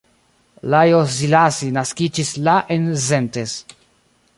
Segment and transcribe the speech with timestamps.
[0.73, 3.59] Lajos Szilassi naskiĝis la en Szentes.